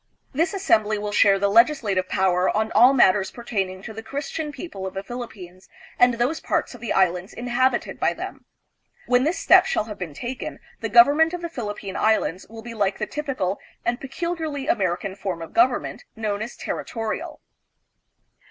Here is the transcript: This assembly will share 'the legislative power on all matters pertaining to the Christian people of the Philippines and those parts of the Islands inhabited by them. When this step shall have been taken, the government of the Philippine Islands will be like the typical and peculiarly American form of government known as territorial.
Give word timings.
This 0.33 0.55
assembly 0.55 0.97
will 0.97 1.11
share 1.11 1.37
'the 1.37 1.47
legislative 1.51 2.09
power 2.09 2.49
on 2.57 2.71
all 2.71 2.91
matters 2.91 3.29
pertaining 3.29 3.83
to 3.83 3.93
the 3.93 4.01
Christian 4.01 4.51
people 4.51 4.87
of 4.87 4.95
the 4.95 5.03
Philippines 5.03 5.69
and 5.99 6.15
those 6.15 6.39
parts 6.39 6.73
of 6.73 6.81
the 6.81 6.91
Islands 6.91 7.33
inhabited 7.33 7.99
by 7.99 8.13
them. 8.15 8.45
When 9.05 9.25
this 9.25 9.37
step 9.37 9.67
shall 9.67 9.83
have 9.83 9.99
been 9.99 10.15
taken, 10.15 10.59
the 10.79 10.89
government 10.89 11.35
of 11.35 11.41
the 11.43 11.49
Philippine 11.49 11.95
Islands 11.95 12.47
will 12.49 12.63
be 12.63 12.73
like 12.73 12.97
the 12.97 13.05
typical 13.05 13.59
and 13.85 14.01
peculiarly 14.01 14.65
American 14.67 15.15
form 15.15 15.39
of 15.39 15.53
government 15.53 16.03
known 16.15 16.41
as 16.41 16.57
territorial. 16.57 17.39